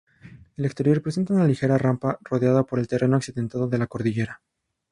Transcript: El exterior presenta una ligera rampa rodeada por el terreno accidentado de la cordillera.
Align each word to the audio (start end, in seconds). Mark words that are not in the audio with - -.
El 0.57 0.65
exterior 0.65 1.03
presenta 1.03 1.35
una 1.35 1.45
ligera 1.45 1.77
rampa 1.77 2.17
rodeada 2.23 2.63
por 2.63 2.79
el 2.79 2.87
terreno 2.87 3.17
accidentado 3.17 3.67
de 3.67 3.77
la 3.77 3.85
cordillera. 3.85 4.41